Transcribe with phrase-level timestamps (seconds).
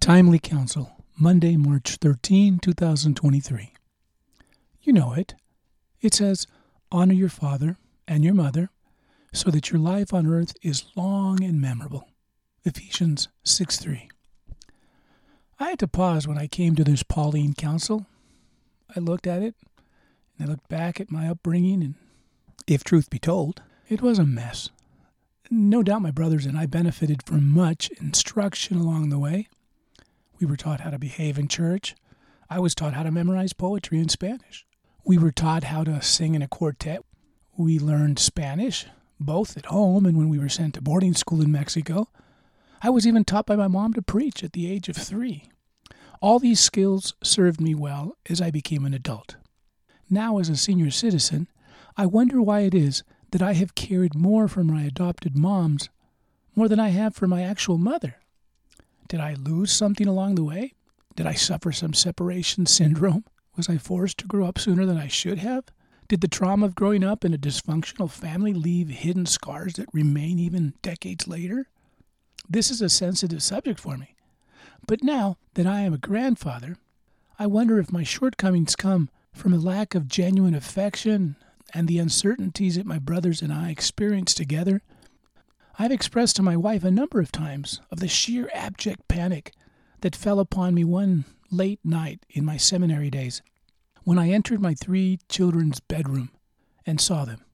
[0.00, 3.74] Timely Counsel, Monday, March 13, 2023.
[4.80, 5.34] You know it.
[6.00, 6.46] It says,
[6.90, 7.76] Honor your father
[8.08, 8.70] and your mother
[9.34, 12.08] so that your life on earth is long and memorable.
[12.64, 14.08] Ephesians 6 3.
[15.58, 18.06] I had to pause when I came to this Pauline counsel.
[18.96, 19.54] I looked at it
[20.38, 21.94] and I looked back at my upbringing, and
[22.66, 23.60] if truth be told,
[23.90, 24.70] it was a mess.
[25.50, 29.48] No doubt my brothers and I benefited from much instruction along the way.
[30.40, 31.94] We were taught how to behave in church.
[32.48, 34.64] I was taught how to memorize poetry in Spanish.
[35.04, 37.04] We were taught how to sing in a quartet.
[37.58, 38.86] We learned Spanish,
[39.20, 42.08] both at home and when we were sent to boarding school in Mexico.
[42.82, 45.50] I was even taught by my mom to preach at the age of three.
[46.22, 49.36] All these skills served me well as I became an adult.
[50.08, 51.48] Now, as a senior citizen,
[51.98, 55.90] I wonder why it is that I have cared more for my adopted moms
[56.56, 58.16] more than I have for my actual mother.
[59.10, 60.74] Did I lose something along the way?
[61.16, 63.24] Did I suffer some separation syndrome?
[63.56, 65.64] Was I forced to grow up sooner than I should have?
[66.06, 70.38] Did the trauma of growing up in a dysfunctional family leave hidden scars that remain
[70.38, 71.66] even decades later?
[72.48, 74.14] This is a sensitive subject for me.
[74.86, 76.76] But now that I am a grandfather,
[77.36, 81.34] I wonder if my shortcomings come from a lack of genuine affection
[81.74, 84.82] and the uncertainties that my brothers and I experienced together
[85.80, 89.54] I've expressed to my wife a number of times of the sheer abject panic
[90.02, 93.40] that fell upon me one late night in my seminary days
[94.04, 96.32] when I entered my three children's bedroom
[96.84, 97.46] and saw them.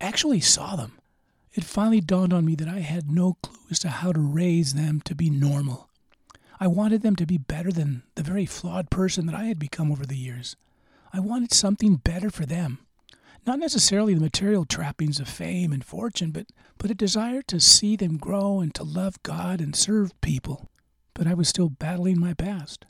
[0.00, 1.00] Actually, saw them.
[1.54, 4.74] It finally dawned on me that I had no clue as to how to raise
[4.74, 5.88] them to be normal.
[6.60, 9.90] I wanted them to be better than the very flawed person that I had become
[9.90, 10.54] over the years.
[11.12, 12.85] I wanted something better for them
[13.46, 16.46] not necessarily the material trappings of fame and fortune, but,
[16.78, 20.68] but a desire to see them grow and to love God and serve people.
[21.14, 22.86] But I was still battling my past.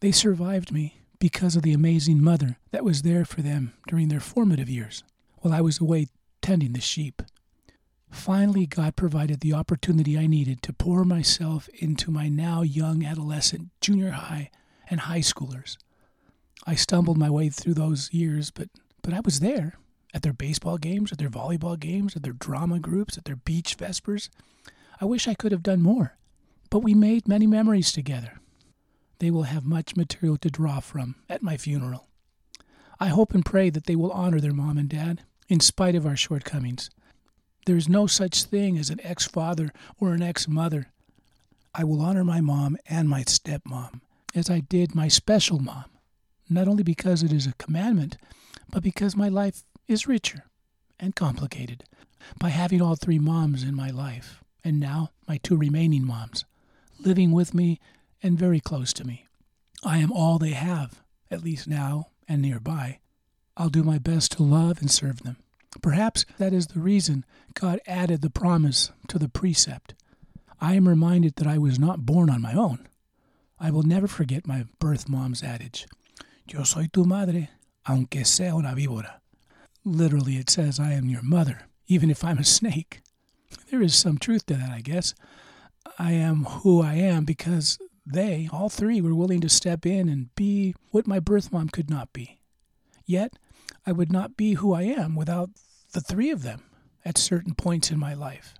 [0.00, 4.20] They survived me because of the amazing mother that was there for them during their
[4.20, 5.04] formative years
[5.38, 6.06] while I was away
[6.42, 7.22] tending the sheep.
[8.10, 13.68] Finally, God provided the opportunity I needed to pour myself into my now young adolescent
[13.80, 14.50] junior high
[14.88, 15.76] and high schoolers.
[16.66, 18.68] I stumbled my way through those years, but
[19.02, 19.74] but I was there
[20.12, 23.74] at their baseball games, at their volleyball games, at their drama groups, at their beach
[23.74, 24.30] vespers.
[25.00, 26.16] I wish I could have done more,
[26.68, 28.40] but we made many memories together.
[29.18, 32.08] They will have much material to draw from at my funeral.
[32.98, 36.06] I hope and pray that they will honor their mom and dad, in spite of
[36.06, 36.90] our shortcomings.
[37.66, 40.92] There is no such thing as an ex father or an ex mother.
[41.74, 44.00] I will honor my mom and my stepmom,
[44.34, 45.84] as I did my special mom,
[46.48, 48.16] not only because it is a commandment,
[48.70, 50.44] but because my life is richer
[50.98, 51.84] and complicated
[52.38, 56.44] by having all three moms in my life, and now my two remaining moms,
[56.98, 57.80] living with me
[58.22, 59.26] and very close to me.
[59.84, 63.00] I am all they have, at least now and nearby.
[63.56, 65.36] I'll do my best to love and serve them.
[65.82, 69.94] Perhaps that is the reason God added the promise to the precept.
[70.60, 72.86] I am reminded that I was not born on my own.
[73.58, 75.86] I will never forget my birth mom's adage
[76.46, 77.48] Yo soy tu madre,
[77.90, 79.20] aunque sea una víbora.
[79.84, 83.00] Literally, it says, I am your mother, even if I'm a snake.
[83.70, 85.12] There is some truth to that, I guess.
[85.98, 90.32] I am who I am because they, all three, were willing to step in and
[90.36, 92.38] be what my birth mom could not be.
[93.04, 93.32] Yet,
[93.84, 95.50] I would not be who I am without
[95.92, 96.62] the three of them
[97.04, 98.54] at certain points in my life.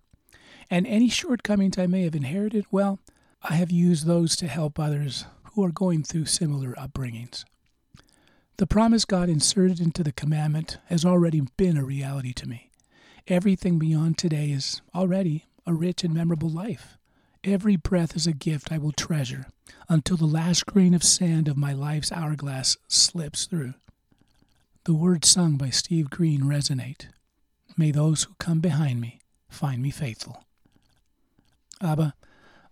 [0.69, 2.99] And any shortcomings I may have inherited, well,
[3.43, 7.45] I have used those to help others who are going through similar upbringings.
[8.61, 12.71] The promise God inserted into the commandment has already been a reality to me.
[13.27, 16.99] Everything beyond today is already a rich and memorable life.
[17.43, 19.47] Every breath is a gift I will treasure
[19.89, 23.73] until the last grain of sand of my life's hourglass slips through.
[24.85, 27.07] The words sung by Steve Green resonate.
[27.79, 30.45] May those who come behind me find me faithful.
[31.81, 32.15] Abba,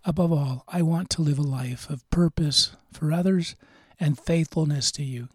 [0.04, 3.56] above all, I want to live a life of purpose for others
[3.98, 5.30] and faithfulness to you.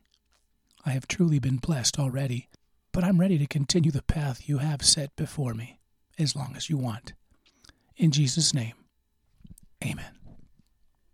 [0.86, 2.50] I have truly been blessed already,
[2.92, 5.80] but I'm ready to continue the path you have set before me,
[6.20, 7.14] as long as you want.
[7.96, 8.74] In Jesus' name,
[9.84, 10.23] amen.